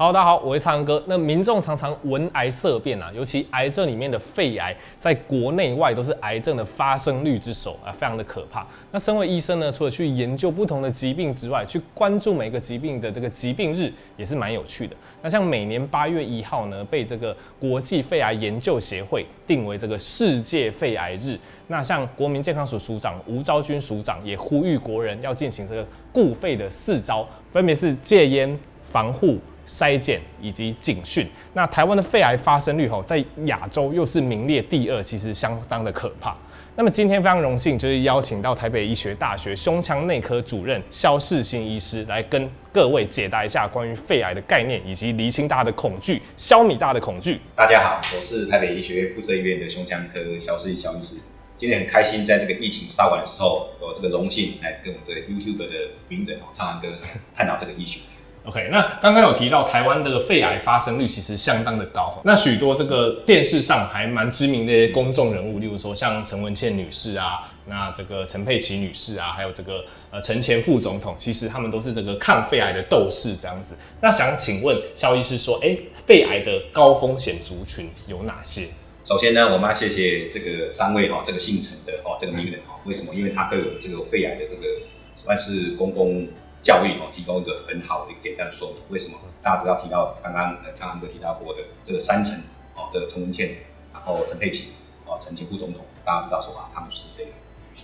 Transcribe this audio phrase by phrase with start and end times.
[0.00, 1.02] 好大家好，我是苍哥。
[1.06, 8.66] 那民众常常闻癌色变啊，尤其癌症里面的肺癌，在国内外都是癌症的发生率之首啊，非常的可怕。
[8.90, 14.96] 那身为医生呢，除了去研究不同的疾病之外，去关注每个疾病的这个疾病日，也是蛮有趣的。
[15.20, 21.38] 那像每年八月一号呢，被这个国际肺癌研究协会定为这个世界肺癌日。
[21.66, 29.36] 那像国民健康署署长吴昭君署长也呼吁国人要进行这个固肺的四招，分别是戒烟、防护。
[29.70, 36.36] 筛检以及警讯，那台湾的肺癌发生率吼，在亚洲又是名列第二，其实相当的可怕。
[36.74, 47.40] 那么今天非常荣幸，就是邀请到台北医学大学胸腔内科主任萧世新医师来跟各位解答一下关于肺癌的概念，以及厘清大家的恐惧，消弭大的恐惧。
[47.54, 51.16] 大家好，我是台北医学院附设医院的胸腔科萧世新萧医师。
[51.56, 55.66] 今天很开心，在这个疫情稍晚的时候，有这个荣幸来跟我们这个 YouTube 的
[56.08, 56.88] 名人哦，苍蓝鸽
[57.36, 58.02] 探讨这个议题。
[58.46, 73.76] OK，那刚刚有提到台湾的肺癌发生率其实相当的高，那许多这个电视上还蛮知名的一些公众人物，例如说像陈文茜女士啊，那这个陈佩琪女士啊，还有这个呃陈前副总统，其实他们都是这个抗肺癌的斗士这样子。
[74.00, 78.68] 那想请问萧医师说，哎、肺癌的高风险族群有哪些？
[79.04, 83.14] 首先呢，我们要谢谢这个三位哈，这个姓陈的哦，这个名人哈，为什么？
[83.14, 84.62] 因为他都有这个肺癌的这个
[85.14, 86.26] 算是公共。
[86.62, 88.78] 教育哦，提供一个很好的一个简单的说明。
[88.90, 89.18] 为什么？
[89.42, 92.38] 大家知道提到刚刚呃苍蓝鸽提到过的这个三层
[92.74, 93.56] 哦，这个陈文茜，
[93.92, 94.72] 然后陈佩琪
[95.06, 97.30] 哦，陈前副总统，大家知道说啊，他们是肺癌。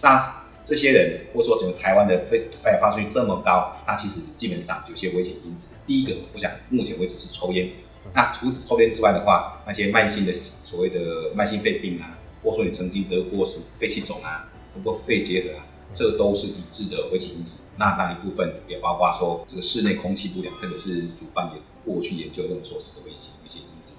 [0.03, 5.69] 那这些人或者说整个台湾的肺肺癌发生率这么高，那其实基本上有些危险因子。
[5.87, 7.71] 第一个，我想目前为止是抽烟。
[8.13, 15.65] 那除此抽烟之外的话，那些慢性的所谓的慢性肺病啊，或者说你曾经得过是肺气肿啊，得过肺结核啊。
[15.95, 17.65] 这都是抵制的危险因子。
[17.79, 23.95] 那那一部分也包括说这个室内空气不良，特别是煮饭也过去研究认为说是的危险危险因子。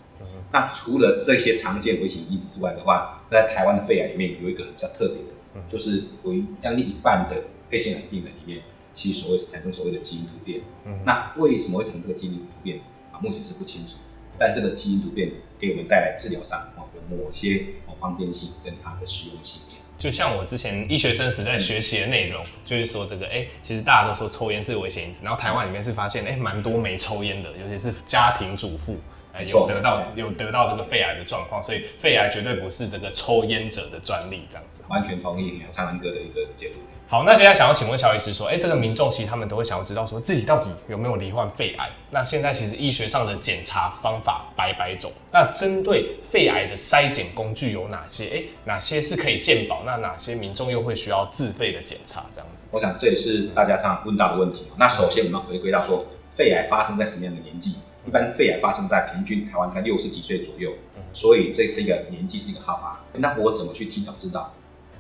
[0.52, 10.62] 那除了这些常见危险因子之外的话，在台湾的肺癌里面有一个比较特别的，就是有将近一半的肺腺癌病人里面，其实所谓产生所谓的基因突变。
[11.06, 12.80] 那为什么会产生这个基因突变
[13.12, 13.20] 啊？
[13.22, 13.96] 目前是不清楚。
[14.40, 17.66] 但是这个基因突变给我们带来治疗上啊有某些
[18.00, 19.62] 方便性跟它的实用性。
[19.98, 28.98] 就像我之前医学生时代学习的内容，就是说这个，哎、欸，其实大家都说抽烟是危险因子，然后台湾里面是发现，哎、欸，蛮多没抽烟的，尤其是家庭主妇，
[29.34, 34.84] 哎、欸，有得到有得到这个肺癌的状况，所以肺癌绝对不是这个抽烟者的专利，这样子。
[34.88, 36.76] 完全同意苍蓝鸽的一个解读。
[37.10, 41.90] 好，那现在想要请问萧医师说，哎、欸，这个民众其实他们都会想要知道，说自己到底有没有罹患肺癌？
[42.12, 48.26] 那现在其实医学上的检查方法百百种，那针对肺癌的筛检工具有哪些？
[48.26, 49.84] 哎、欸，哪些是可以鉴保？
[49.86, 52.26] 那哪些民众又会需要自费的检查？
[52.34, 54.68] 这样子，我想这也是大家常常问到的问题。
[54.76, 57.76] 那首先我们要回归到说，肺癌发生在什么样的年纪？
[58.06, 60.74] 一般肺癌发生在平均台湾在六十几岁左右，
[61.14, 63.02] 所以这是一个年纪是一个好发。
[63.14, 64.54] 那我怎么去提早知道？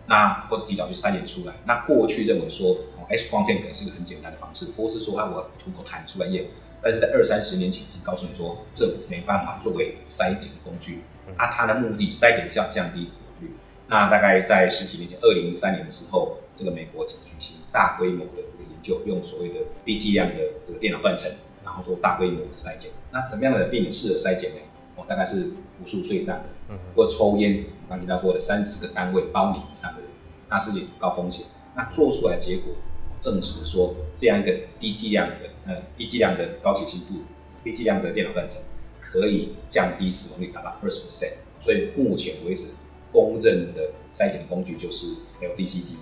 [0.07, 2.77] 那或者提早去筛检出来，那过去认为说
[3.09, 6.45] X 光片可能是一个很简单的方式，或是说啊我吐口痰出来验，
[6.81, 11.01] 但是在二三十年前已经告诉你说这没办法作为筛检工具，
[11.35, 13.53] 啊它的目的筛检是要降低死亡率。
[13.87, 20.35] 那大概在十几年前，二零零三年的时候，这个美国曾举行大规模的一个研究，用所谓的低剂量的
[20.65, 21.31] 这个电脑断层，
[21.63, 22.91] 然后做大规模的筛检。
[23.11, 24.57] 那怎么样的病人适合筛检呢？
[24.95, 25.51] 哦，大概是
[25.81, 27.63] 五十五岁以上的，嗯，或抽烟。
[27.89, 30.09] 刚提到过的三十个单位包你以上的人，
[30.49, 31.45] 那是有高风险。
[31.75, 32.73] 那做出来结果
[33.21, 37.23] 证实说，这样一个低剂量的呃低剂量的高解析度、
[37.63, 38.61] 低剂量的电脑断层，
[38.99, 41.33] 可以降低死亡率达到二十 percent。
[41.61, 42.69] 所以目前为止，
[43.11, 45.07] 公认的筛检工具就是
[45.41, 45.95] LDCT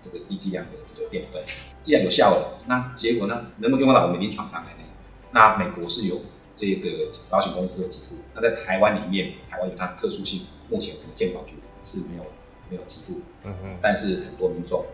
[0.00, 1.54] 这个低剂量的这个电脑断层。
[1.82, 4.88] 既然有效了，那结果呢，能不能用到我们临床上来呢？
[5.32, 6.20] 那美国是有
[6.56, 10.46] 这个保险公司的给付，那在台湾里面，台湾有它的特殊性。
[10.68, 11.52] 目前我们健保局
[11.84, 12.24] 是没有
[12.68, 14.84] 没有给付，嗯嗯，但是很多民众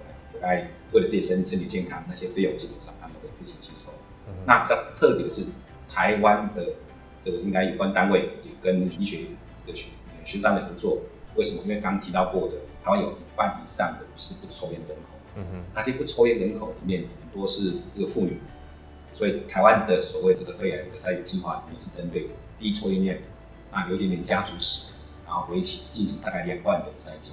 [0.43, 3.91] 哎，为了自己身身体健康，那些费用基本上他们会自行吸收。
[4.27, 5.47] 嗯、那比较特别的是，
[5.89, 6.75] 台湾的
[7.25, 9.21] 这个应该有关单位也跟医学
[9.67, 9.89] 的学
[10.25, 10.99] 学单位合作。
[11.37, 11.63] 为什么？
[11.63, 18.39] 因为刚刚提到过的，台湾有一半以上的是不抽烟人口，嗯哼，那些不抽烟人口里面很多是这个妇女，
[19.15, 22.29] 所以台湾的所谓这个肺癌的筛检计划也是针对
[22.59, 23.17] 低抽烟量，
[23.71, 24.89] 那，有一点点家族史。
[25.25, 27.33] 然后回起进行大概两万的筛检，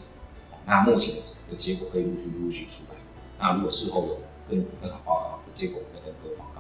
[0.66, 1.22] 那目前的
[1.52, 2.96] 的结果可以陆续陆续出来。
[3.38, 6.59] 那如果事后有更更好报告的结果，再跟各位报告。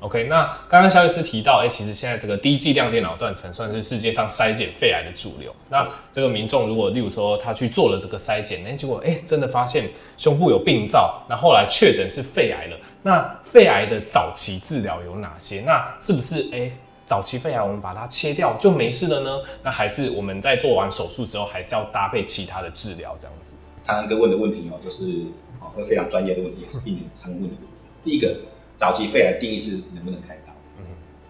[0.00, 5.54] OK，那刚刚萧医师提到，哎，其实现在这个低剂量电脑断层算是世界上筛检肺癌的主流。
[5.70, 12.76] 那这个民众如果例如说他去做了这个筛检，哎，结果哎真的发现胸部有病灶，那后来确诊是肺癌了。
[13.02, 15.62] 那肺癌的早期治疗有哪些？
[15.62, 16.70] 那是不是哎？
[17.04, 19.40] 早期肺癌我们把它切掉就没事了呢？
[19.62, 23.56] 那还是我们在做完手术之后，还是要搭配其他的治疗这样子？
[23.82, 25.22] 常常哥问的问题哦，就是
[25.58, 27.62] 哦，非常专业的问题，也是病人常问的问题。
[28.04, 28.36] 第一个，
[28.78, 30.52] 早期肺癌定义是能不能开刀？
[30.78, 30.84] 嗯，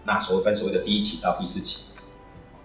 [0.05, 1.85] 那所谓分所谓的第一期到第四期，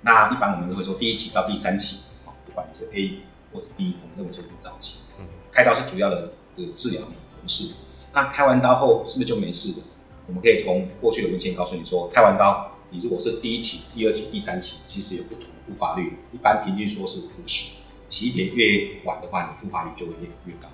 [0.02, 2.00] 那一般我们都会说第一期到第三期，
[2.44, 3.20] 不管你是 A
[3.50, 4.98] 或是 B，我们认为就是早期。
[5.18, 7.72] 嗯，开刀是主要的的治疗模式。
[8.12, 9.78] 那开完刀后是不是就没事了？
[10.26, 17.70] 我们可以从过去的文献告诉你说，开完刀，你如果是第一期、第二期、第三期，其实有不同的复发率，一般平均说是五十，
[18.06, 20.68] 期别越晚的话，你复发率就会越越高。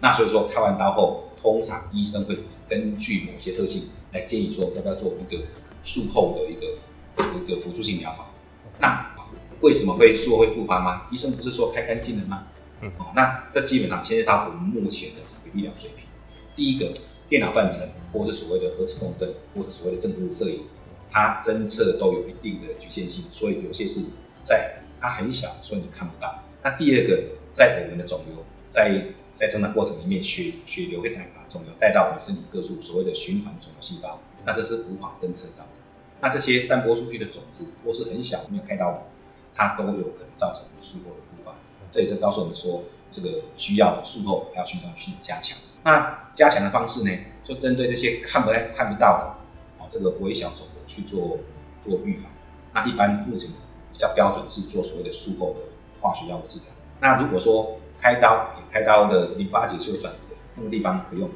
[0.00, 2.38] 那所以说，开完刀后，通常医生会
[2.68, 5.42] 根据某些特性来建议说，要不要做一个
[5.82, 6.78] 术后的一个
[7.38, 8.26] 一个辅助性疗法。
[8.78, 9.14] 那
[9.60, 11.02] 为什么会术后会复发吗？
[11.10, 12.46] 医生不是说开干净了吗？
[12.80, 12.90] 嗯。
[13.14, 16.06] 那这基本上牵涉到我们目前的整个医疗水平。
[16.56, 16.94] 第一个，
[17.28, 20.62] 电脑断层，或是所谓的核磁共振，或是所谓的正负摄影，
[21.10, 24.00] 它侦测都有一定的局限性，所以有些是
[24.42, 26.42] 在它很小，所以你看不到。
[26.62, 27.22] 那第二个，
[27.52, 29.04] 在我们的肿瘤在
[29.34, 35.70] 在成长过程里面，血血流会带把肿瘤带到我们身体各处，所谓的循环肿瘤细胞，那这是无法侦测到的。
[36.20, 39.02] 那这些散播出去的种子，或是很小没有开刀的，
[39.54, 41.54] 它都有可能造成术后的复发。
[41.90, 45.56] 这也是告诉我们说，这个需要术后还要需要去加强。
[45.82, 47.10] 那加强的方式呢，
[47.42, 51.38] 就针对这些看不看不到的，哦，这个微小肿瘤去做
[51.82, 52.30] 做预防。
[52.74, 53.50] 那一般目前
[53.90, 55.60] 比较标准是做所谓的术后的
[56.00, 56.66] 化学药物治疗。
[57.00, 61.28] 那如果说开刀，开刀的淋巴结修转移的那个地方可以用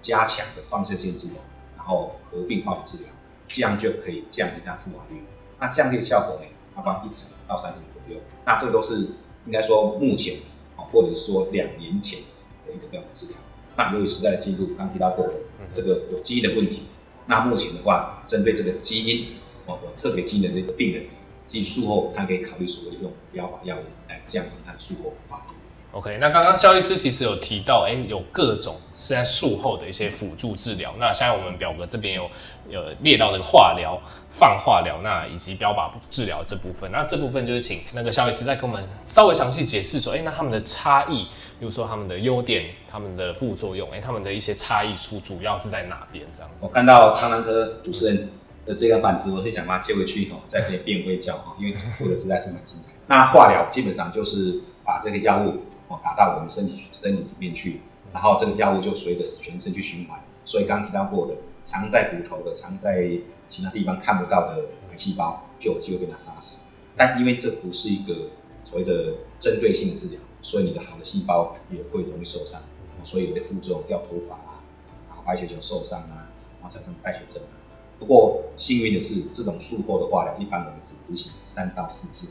[0.00, 1.36] 加强的放射线治疗，
[1.76, 3.12] 然后合并化学治疗，
[3.48, 5.22] 这样就可以降低它复发率。
[5.58, 8.20] 那降低的效果呢，差不多一成到三成左右。
[8.44, 9.08] 那这都是
[9.46, 10.36] 应该说目前
[10.76, 12.20] 啊，或者是说两年前
[12.66, 13.36] 的一个标准治疗。
[13.76, 15.28] 那由于时代的进步，刚提到过
[15.72, 16.84] 这个有基因的问题，
[17.26, 19.34] 那目前的话，针对这个基因
[19.66, 21.06] 哦，有特别基因的这个病人，
[21.48, 25.48] 即术后他可以考虑所谓用标靶药物来降低他的术后发生。
[25.94, 30.92] OK，那刚刚萧医师其实有提到，哎、有各种是在术后的一些辅助治疗。
[30.98, 32.28] 那现在我们表格这边有
[32.68, 33.96] 有列到这个化疗、
[34.28, 36.90] 放化疗，那以及标靶治疗这部分。
[36.90, 41.26] 那这部分就是请那个萧医师再跟我们稍微详细解释说，哎、那他们的差异，
[41.60, 46.26] 比如说他们的优点、他们的副作用，哎、他们的一些差异处主要是在哪边？
[46.34, 46.50] 这样。
[46.58, 48.28] 我看到苍蓝鸽主持人
[48.66, 52.88] 的这个板子，我是想把它接回去以后，再可以变微教哈，因为做的实在是蛮精彩。
[53.06, 55.62] 那化疗基本上就是把这个药物。
[55.88, 57.80] 哦，打到我们身体身体里面去，
[58.12, 60.18] 然后这个药物就随着全身去循环。
[60.44, 61.34] 所以刚刚提到过的，
[61.64, 63.10] 藏在骨头的、藏在
[63.48, 66.58] 其他地方看不到的癌细胞，就有机会被它杀死。
[66.96, 68.30] 但因为这不是一个
[68.64, 72.62] 所谓的针对性的治疗，所以你的好的细胞也会容易受伤。
[73.02, 74.64] 所以有的副作用掉头发啊，
[75.08, 77.60] 然后白血球受伤啊，然后产生败血症啊。
[77.98, 82.28] 不过幸运的是，这种术后的化疗，一般我们只执行三到四次，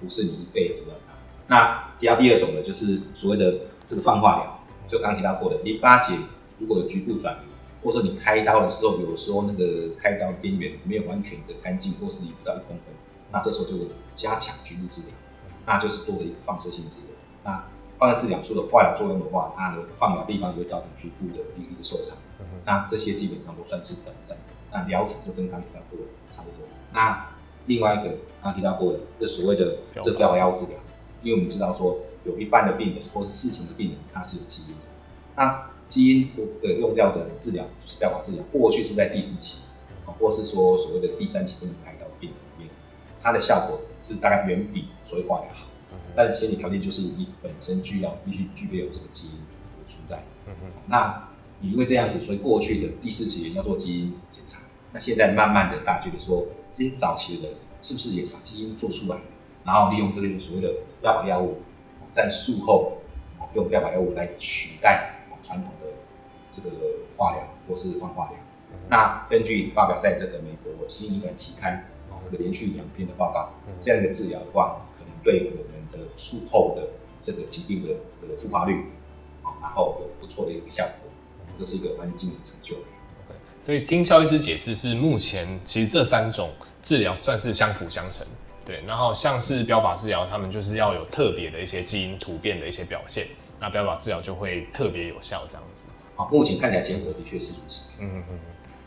[0.00, 0.92] 不是你一辈子的。
[1.46, 3.54] 那提到第二种呢，就是所谓的
[3.86, 6.14] 这个放化疗，就刚刚提到过的淋巴结
[6.58, 12.94] 如果有局部转移，或者说你开刀的时候，有时候那个开刀边缘没有完全的干净，或是你不到一公分，
[13.30, 15.10] 那这时候就会加强局部治疗，
[15.66, 17.16] 那就是做了一个放射性治疗。
[17.44, 17.64] 那
[17.98, 22.16] 放射治疗除了化疗作用的话，它的放疗地方就会造成局部的一个受伤。
[22.64, 26.66] 那这些基本上都算是短暂的，那疗程就跟刚刚提到过的差不多。
[26.92, 27.26] 那
[27.66, 28.04] 另外一个
[28.42, 30.78] 刚刚提到过的，这所谓的这标靶治疗。
[31.24, 34.84] 因为我们知道说，有一半的病人或是四成的病人，他是有基因的。
[35.36, 36.30] 那基因
[36.62, 39.62] 的用药的治疗，就是标靶治疗，过去是在第四期，
[40.18, 42.70] 或是说所谓的第三期不能开刀的病人里面，
[43.22, 45.66] 它的效果是大概远比所谓化疗好。
[46.16, 50.22] 但是前提条件就是你本身具要必须具备有这个基因的存在。
[50.86, 51.28] 那
[51.60, 54.60] 你因为这样子，所以过去的第四期也要做基因检查。
[54.92, 59.18] 那现在慢慢的，大家觉得说，这些早期的人是不是也把基因做出来？
[59.64, 61.62] 然后利用这个所谓的标靶药物，
[62.12, 62.98] 在术后
[63.54, 65.88] 用标靶药物来取代传统的
[66.54, 66.70] 这个
[67.16, 68.38] 化疗或是放化疗。
[68.88, 71.88] 那根据发表在这个美国新医学期刊
[72.30, 76.88] 这个连续两篇的报告，这样的治疗的话，可能对我们的术后的
[77.20, 78.86] 这个疾病的这个复发率，
[79.62, 81.10] 然后有不错的一个效果，
[81.58, 82.76] 这是一个蛮惊人的成就。
[83.60, 86.50] 所以听肖医师解释，是目前其实这三种
[86.82, 88.26] 治疗算是相辅相成。
[88.64, 93.26] 对，然后像是标靶治疗，他们就是要有特别的一些基因突变的一些表现，
[93.60, 95.86] 那标靶治疗就会特别有效这样子。
[96.16, 97.90] 好，目前看起来结果的确是如此。
[97.98, 98.38] 嗯嗯嗯。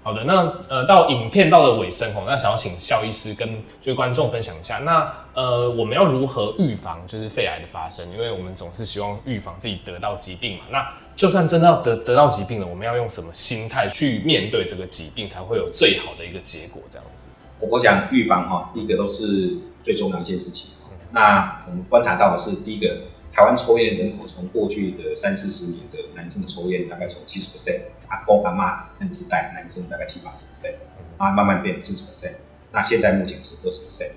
[0.01, 8.09] 好的，那呃到影片到了尾声哦，那想要请肖医师跟就是观众分享一下，那呃我们要如何预防就是肺癌的发生？
[8.13, 10.63] 因为我们总是希望预防自己得到疾病嘛。
[10.71, 16.81] 那就算真的要得得到疾病了，我们要用什么心态去面对这个疾病，才会有最好的一个结果？
[16.89, 17.27] 这样子。
[17.59, 20.71] 我想预防哈，第一个都是最重要一件事情。
[21.11, 30.75] 那我们观察到的是，第一个，台湾抽烟人口从过去的三四十年的男生的抽烟大概从七十 percent，阿公阿妈那个时代男生大概七八十 percent，
[31.17, 32.35] 啊慢慢变四十 percent，
[32.71, 34.09] 那现在目前是二十 percent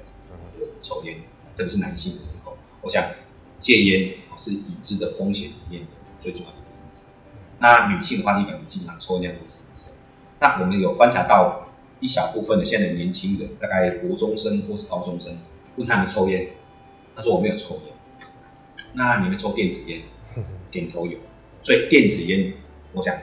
[0.59, 1.17] 的抽烟，
[1.57, 2.59] 特别是男性的人口。
[2.83, 3.05] 我想
[3.59, 5.89] 戒烟是已知的风险里面的
[6.21, 7.07] 最重要的一个因子。
[7.59, 9.93] 那女性的话，一般基本上抽烟量都是十 percent。
[10.41, 11.69] 那我们有观察到
[12.01, 15.39] 一小部分的现在的年轻人，大概国中生或是高中生，
[15.77, 16.51] 问他们抽烟。
[17.15, 18.27] 他说我没有抽烟，
[18.95, 20.03] 那你们抽电子烟？
[20.71, 21.19] 点头有。
[21.63, 22.55] 所以电子烟，
[22.93, 23.15] 我想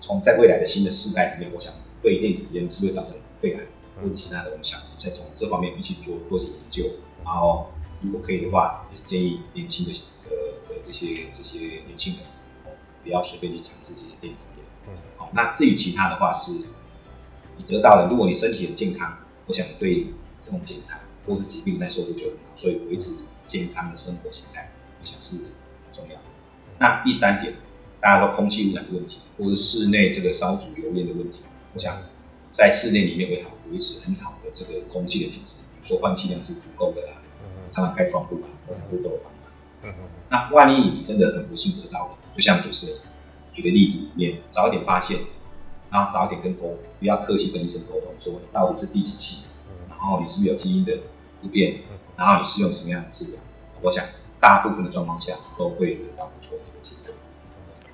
[0.00, 1.72] 从在未来的新的世代里面，我想
[2.02, 3.60] 对电子烟是不是造成肺癌
[3.96, 6.84] 或者其他的影响，再从这方面一起做多些研究。
[7.24, 7.70] 然后
[8.02, 9.92] 如果可以的话，也是建议年轻的
[10.24, 10.30] 呃
[10.68, 14.94] 的这些这些年轻人，不要随便去尝试这些电子烟。
[15.16, 16.60] 好，那至于其他的话，就是
[17.60, 20.06] 你得到了，如果你身体很健康，我想对
[20.42, 23.10] 这种检查或是疾病耐受度就很好，所以维持。
[23.46, 25.44] 健康的生活形态，我想是很
[25.92, 26.22] 重要的。
[26.78, 27.54] 那第三点，
[28.00, 31.40] 大家说空气污染的问题，或者室内这个烧煮油烟的问题，
[31.74, 32.00] 我想
[32.52, 37.14] 在室内里面会好维持很好的这个空气的品质，比如说换气量是足够的啦，
[37.68, 39.94] 常常开窗户啊，我想都都有帮忙。
[40.28, 42.96] 那万一你真的很不幸得到了，就像主持人
[43.52, 45.18] 举的例子里面，早一点发现，
[45.90, 49.44] 然后早一点跟沟，不要客气跟医生沟通，说你到底是第几期，
[49.88, 50.98] 然后你是不是有基因的
[51.42, 51.80] 突变。
[52.16, 53.40] 然后你是用什么样的治疗？
[53.80, 54.04] 我想
[54.38, 56.64] 大部分的状况下都会得到不错的。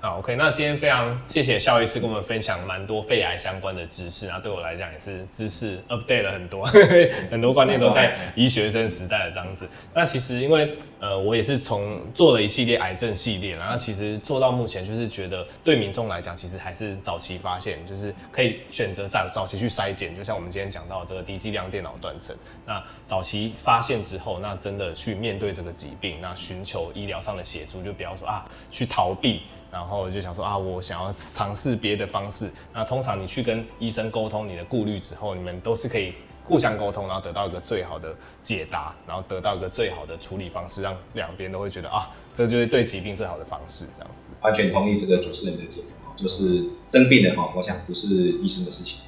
[0.07, 6.65] 好，OK，那今天非常谢谢肖医师跟我们分享蛮多肺癌相关的知识啊，对我来讲也是知识 update 了很多，
[7.29, 9.69] 很多观念都在医学生时代的这样子。
[9.93, 29.43] 那其实因为呃我也是从做了一系列癌症系列，然后其实做到目前就是觉得对民众来讲，其实还是早期发现，就是可以选择早早期去筛检，就像我们今天讲到这个低剂量电脑断层，那早期发现之后，那真的去面对这个疾病，那寻求医疗上的协助，就不要说啊去逃避。
[29.71, 32.51] 然后就想说啊，我想要尝试别的方式。
[32.73, 43.85] 那通常你去跟医生沟通你的顾虑之后，你们都是可以互相沟通，然后得到一个最好的解答，然后得到一个最好的处理方式，让两边都会觉得啊，这就是对疾病最好的方式。
[43.97, 48.07] 这样子，完全同意这个主持人的解读，就是生病了哈，我想不是
[48.39, 49.01] 医生的事情，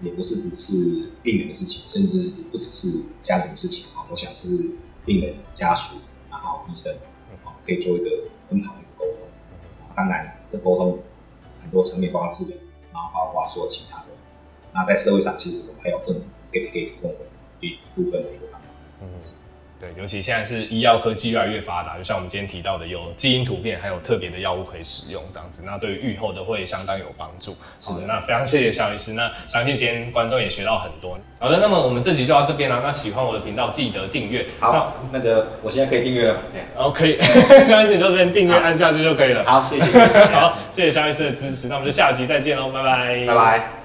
[0.00, 4.06] 也不是只是病人的事情，甚至不只是家人的事情啊。
[4.10, 4.70] 我想是
[5.04, 5.96] 病人家属，
[6.30, 6.92] 然后医生
[7.64, 8.10] 可以做一个。
[10.00, 10.98] 当然，这沟通
[11.60, 12.56] 很多层面，包括治疗，
[12.92, 14.06] 然后包括说其他的。
[14.72, 17.14] 那在社会上，其实我们还有政府可以可以提供
[17.60, 18.70] 一部分的一个帮忙。
[19.02, 19.08] 嗯。
[19.80, 27.56] 对，尤其现在是医药科技越来越发达，就像我们今天提到的，有基因突变，还有特别的药物可以使用，这样子，那对于愈后的会相当有帮助。
[27.80, 31.18] 是的，那非常谢谢肖医师，那相信今天观众也学到很多。
[31.38, 32.82] 好的，那么我们这集就到这边了。
[32.84, 34.46] 那喜欢我的频道，记得订阅。
[34.58, 36.42] 好，那，那个我现在可以订阅了。
[36.76, 37.18] OK，
[37.66, 39.42] 萧医师你就这边订阅按下去就可以了。
[39.46, 39.98] 好，谢谢。
[40.28, 41.68] 好，谢谢肖医师的支持。
[41.68, 43.24] 那我们就下集再见喽，拜拜。
[43.26, 43.79] 拜拜。